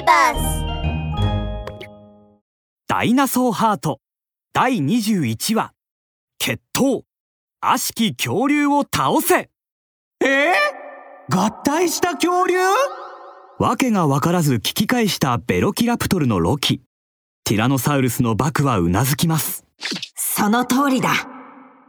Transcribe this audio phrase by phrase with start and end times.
[0.00, 0.64] ビバス
[2.88, 4.00] ダイナソーハート。
[4.52, 5.72] 第21話。
[6.38, 7.02] 決闘。
[7.60, 9.50] 悪しき恐竜を倒せ。
[10.20, 10.52] え？
[11.30, 12.56] ー、合体した恐竜？
[13.58, 16.80] わけがわからず聞き返したベロキラプトルのロキ。
[17.44, 19.66] ティラノサウルスのバクはうなずきます。
[20.16, 21.10] その通りだ。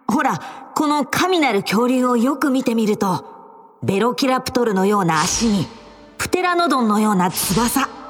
[0.08, 5.66] ほらこの神なる恐竜をよく見てみるとベロキラプトルのような足に
[6.18, 8.01] プテラノドンのような翼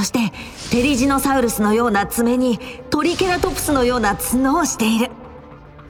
[0.00, 0.32] そして
[0.70, 2.58] テリジノサウルスのような爪に
[2.88, 5.10] トリケラトプスのような角をしている。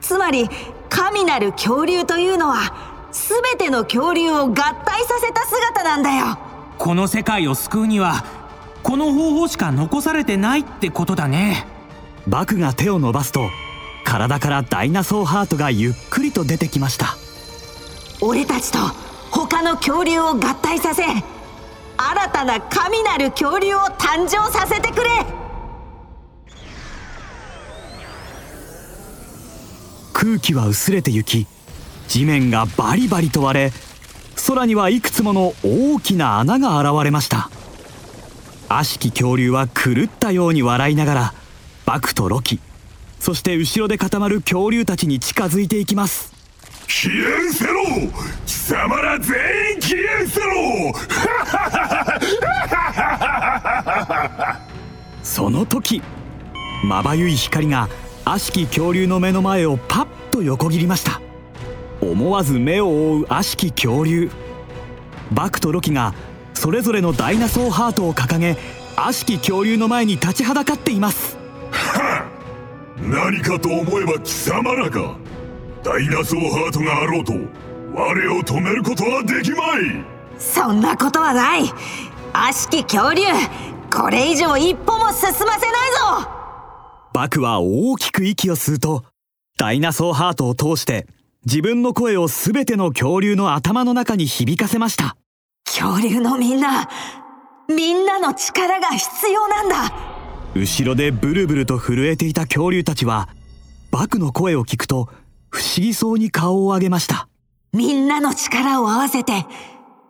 [0.01, 0.49] つまり
[0.89, 4.73] 神なる恐竜というのは全ての恐竜を合体
[5.05, 6.37] させた姿なんだよ。
[6.77, 8.25] この世界を救うには
[8.83, 11.65] この方法しか残されてないってことだね。
[12.27, 13.49] バクが手を伸ばすと
[14.03, 17.15] 体からダイナソーハートがゆっくりと出てきました。
[18.19, 18.79] 俺たちと
[19.31, 21.03] 他の恐竜を合体させ
[22.09, 25.09] 新たな神なる恐竜を誕生させてくれ。
[30.13, 31.47] 空気は薄れてゆき
[32.07, 33.71] 地面がバリバリと割れ
[34.47, 37.49] 空にはいくつもの大きな穴が現れました。
[38.69, 41.33] 悪しき恐竜は狂ったように笑いながら
[41.85, 42.59] バクとロキ
[43.19, 46.33] そして後ろで固まる恐竜たちに近づいていきます。
[46.87, 47.73] 消え失せろ
[48.71, 49.35] 貴様ら全
[49.73, 50.93] 員消え失せろ
[55.21, 56.01] その時
[56.85, 57.89] まばゆい光が
[58.23, 61.19] 悪しき恐竜の目の前をパッと横切りました。
[61.99, 64.31] 思わず目を覆う悪しき恐竜。
[65.33, 66.13] バクとロキが
[66.53, 68.55] それぞれのダイナソーハートを掲げ
[68.95, 71.37] 悪しき恐竜の前に立ちはだかっています。
[71.71, 72.23] は
[72.97, 75.17] 何かと思えば貴様らか
[75.83, 77.33] ダイナソーハートがあろうと
[77.93, 80.05] 我を止めることはできまい。
[80.37, 81.63] そんなことはない。
[82.33, 83.23] 悪しき恐竜
[83.93, 85.49] これ以上一歩も進ませない
[86.23, 86.29] ぞ。
[87.13, 89.03] バクは大きく息を吸うと
[89.57, 91.07] ダイナソーハートを通して
[91.45, 95.17] 自分の声を全ての恐竜の頭の中に響かせました。
[95.65, 96.89] 恐竜のみんな
[97.67, 100.11] みんなの力が必要なんだ。
[100.53, 103.29] 後ろでブルブルと震えていた恐竜たちは
[103.89, 105.09] バクの声を聞くと
[105.49, 107.29] 不思議そうに顔を上げました
[107.73, 109.45] みんなの力を合わせて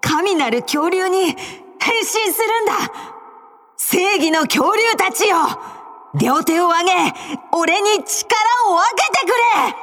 [0.01, 2.91] 神なる恐竜に変身するんだ。
[3.77, 5.37] 正義の恐竜たちよ。
[6.19, 6.91] 両手を上げ
[7.55, 8.35] 俺に力
[8.67, 9.75] を分けてくれ。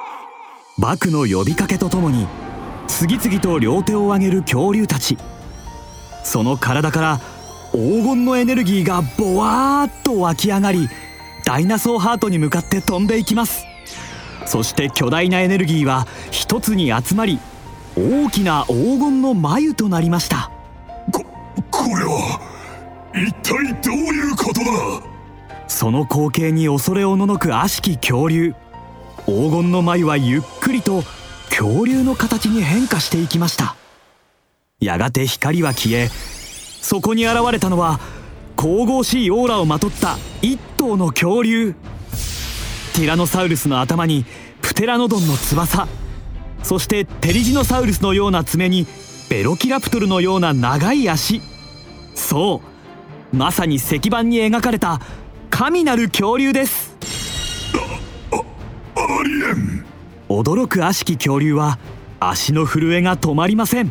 [0.78, 2.26] バクの呼びかけとともに
[2.88, 5.16] 次々と両手を上げる恐竜たち。
[6.24, 7.20] その体から
[7.70, 10.88] 黄金のエネルギーがボワーッと湧き上がり
[11.44, 13.64] ダイナソーハートに向かって飛んでいきます。
[14.46, 17.38] そして巨大なエネルギーは一つに集まり
[17.98, 20.52] 大きな黄金の眉となりました。
[21.10, 21.24] こ
[21.68, 22.40] これは
[23.12, 24.66] 一体どういうことだ？
[25.66, 28.54] その光景に恐れおののく悪しき恐竜。
[29.26, 31.02] 黄金の眉はゆっくりと
[31.50, 33.74] 恐竜の形に変化していきました。
[34.80, 37.98] やがて光は消えそこに現れたのは
[38.54, 41.74] 神々しいオーラをまとった一頭の恐竜。
[42.94, 44.24] ティラノサウルスの頭に
[44.62, 45.88] プテラノドンの翼
[46.62, 48.86] そしてテリジノサウルスのような爪に
[49.30, 51.40] ベロキラプトルのような長い足。
[52.14, 52.62] そ
[53.32, 55.00] うまさに石板に描かれた
[55.50, 56.96] 神なる恐竜です。
[60.28, 61.78] 驚く悪しき恐竜は
[62.20, 63.90] 足の震えが止まりません。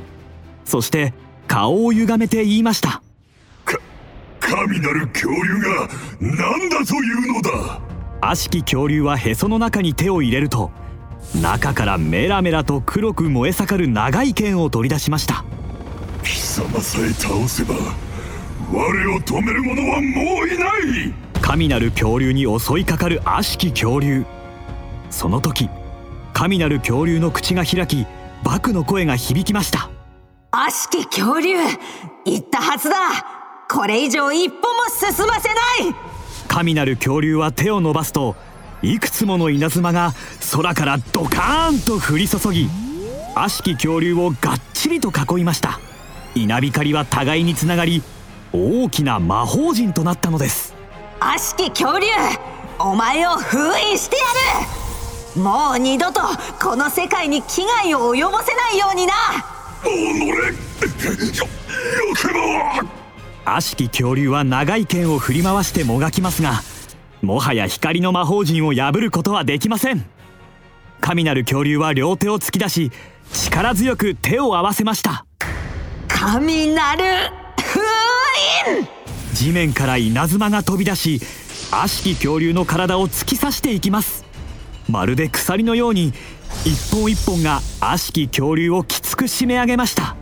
[0.66, 1.14] そして
[1.48, 3.02] 顔を歪めて言いました。
[3.66, 3.80] か
[4.40, 5.90] 神なる恐竜が
[6.20, 7.82] 何だというのだ。
[8.22, 10.72] 悪しき恐竜はへその中に手を入れると
[11.36, 15.44] 中からメラメラと黒く燃え盛る長い剣を取り出しました。
[16.24, 17.76] 貴様さえ倒せば
[18.72, 20.66] 我を止める者はもういな
[21.06, 21.14] い。
[21.42, 24.26] 神なる恐竜に襲いかかる悪しき恐竜。
[25.10, 25.70] その時
[26.34, 28.06] 神なる恐竜の口が開き
[28.44, 29.90] バクの声が響きました。
[30.52, 31.56] 悪しき恐竜
[32.26, 32.96] 言ったはずだ。
[33.70, 35.96] これ以上一歩も進ませない。
[36.48, 38.36] 神なる恐竜は手を伸ばすと
[38.82, 40.14] いくつもの稲妻が
[40.52, 42.70] 空からドカーンと降り注ぎ
[43.36, 45.80] 悪しき恐竜をがっちりと囲いました。
[46.36, 48.04] 稲光は互いにつながり
[48.54, 50.74] 大きな魔法陣となったのです。
[51.20, 52.08] 悪しき恐竜
[52.80, 54.24] お前を封印してや
[55.36, 55.42] る。
[55.42, 56.22] もう二度と
[56.62, 59.14] この世界に危害を及ぼせないようにな。
[59.86, 60.46] おのれよよ
[62.16, 62.90] くも
[63.46, 66.62] 悪しき恐竜は長い剣を振り回してもがきますが
[67.22, 70.06] もはや光の魔法陣を破ることはできません。
[71.02, 72.92] 神なる恐竜は両手を突き出し
[73.32, 75.26] 力強く手を合わせました。
[76.08, 77.04] 神なる
[77.62, 77.80] 封
[78.80, 78.88] 印！
[79.34, 81.22] 地面から稲妻が飛び出し
[81.72, 84.26] 悪しき恐竜の体を突き刺していきます。
[84.90, 86.14] まるで鎖のように
[86.66, 90.16] 一本一本が悪しき恐竜をきつく締め上げました。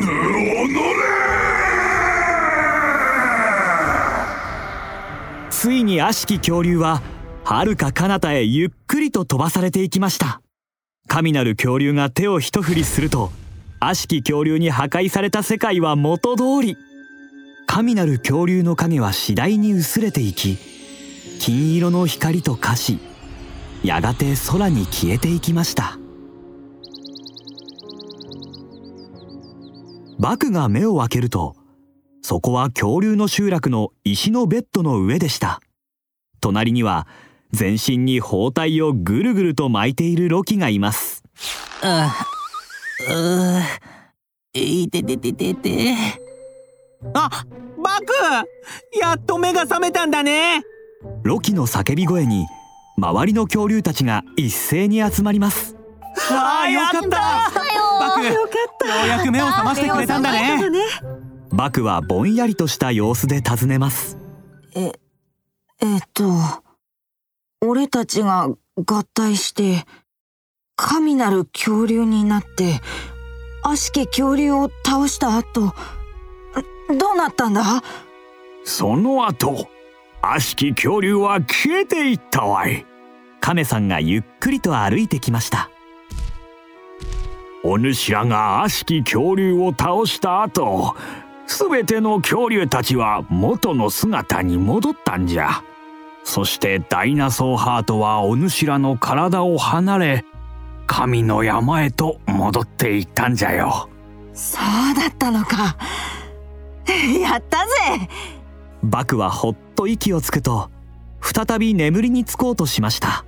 [0.00, 1.51] おのれ
[5.62, 7.02] ついに悪しき恐竜は
[7.44, 10.42] 遥か彼方へゆっくりと飛ばされていきました。
[11.06, 13.30] 神なる恐竜が手を一振りすると
[13.78, 16.76] 悪しき恐竜に破壊された世界は元通り。
[17.68, 20.58] 神なる恐竜の影は次第に薄れていき
[21.38, 22.98] 金色の光と化し
[23.84, 25.96] やがて空に消えていきました。
[30.18, 31.54] バクが目を開けると
[32.22, 35.60] そこは恐竜の集落の石のベッドの上でした。
[36.40, 37.06] 隣には
[37.50, 41.24] 全身に包帯をぐるぐると巻いているロキがいます。
[41.82, 42.14] あ
[44.54, 45.94] ういててててて。
[47.12, 47.28] あ
[47.82, 48.12] バク
[49.00, 50.62] やっと目が覚めたんだね。
[51.24, 52.46] ロキの叫び声に
[52.96, 55.76] 周りの恐竜たちが一斉に集まります。
[56.30, 57.08] ああよかった。
[57.98, 58.48] バクよ
[59.04, 60.60] うやく目を覚ましてくれたんだね
[61.52, 64.18] バクはぼんやりとした様子で尋ねます。
[64.74, 64.92] え、
[65.80, 66.24] えっと、
[67.60, 69.84] 俺たちが合体して、
[70.76, 72.80] 神なる恐竜になって、
[73.62, 75.74] 悪しき恐竜を倒した後、
[76.88, 77.82] どうなったんだ？
[78.64, 79.68] その後
[80.22, 82.86] 悪しき恐竜は消えていったわい。
[83.40, 85.68] カメさんがゆっくりと歩いてきました。
[87.64, 90.96] お主らが悪しき恐竜を倒した後
[91.46, 95.62] すべての恐竜たちは元の姿に戻ったんじゃ。
[96.24, 100.24] そしてダイナソーハートはお主らの体を離れ
[100.86, 103.88] 神の山へと戻っていったんじゃよ。
[104.32, 105.76] そうだったのか。
[107.20, 108.08] やったぜ。
[108.82, 110.70] バクはほっと息をつくと
[111.20, 113.24] 再び眠りにつこうとしました。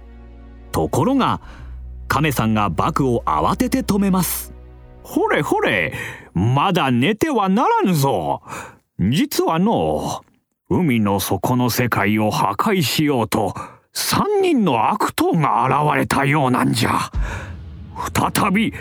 [0.72, 1.40] ところが
[2.08, 4.53] カメさんがバクを慌てて止めます
[5.04, 5.92] ほれほれ
[6.32, 8.42] まだ寝てはならぬぞ。
[8.98, 10.24] 実はの
[10.70, 13.54] 海の底の世界を破壊しようと
[13.92, 17.10] 三人の悪党が現れたようなんじゃ。
[18.12, 18.72] 再び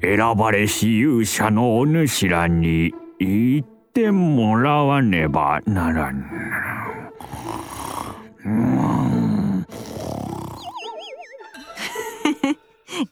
[0.00, 6.24] 選ばれし勇者のお主らに言ってもらわねばならん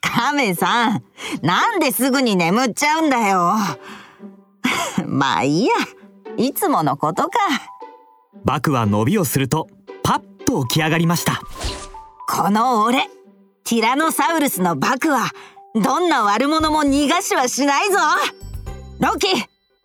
[0.00, 1.04] カメさん、
[1.42, 3.54] なんですぐに眠っちゃうんだよ。
[5.06, 5.74] まあいいや。
[6.36, 7.30] いつものことか。
[8.44, 9.68] バクは伸びをすると
[10.02, 11.40] パッと起き上がりました
[12.28, 13.02] この俺、
[13.64, 15.30] ティラノサウルスのバクは、
[15.74, 17.98] どんな悪者も逃がしはしないぞ
[19.00, 19.28] ロキ、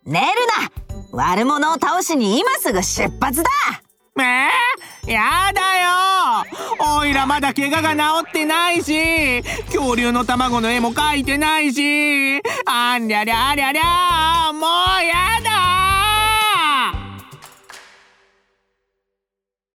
[0.04, 0.26] 寝る
[0.70, 0.70] な
[1.12, 3.50] 悪者を倒しに今すぐ出発だ
[4.18, 5.81] えー、やだよ
[6.98, 12.40] おいらまだ怪我が治ってないし恐竜の卵の絵も描いてないし。
[12.66, 15.51] あんりゃりゃありゃりゃもうやだ。